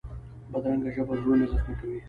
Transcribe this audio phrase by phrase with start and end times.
[0.51, 1.97] بدرنګه ژبه زړونه زخمي کوي